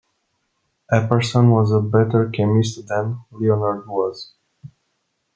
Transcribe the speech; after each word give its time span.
Apperson 0.91 1.51
was 1.51 1.71
"a 1.71 1.79
better 1.79 2.27
chemist 2.27 2.87
than 2.87 3.21
Leonard 3.31 3.85
was". 3.87 4.33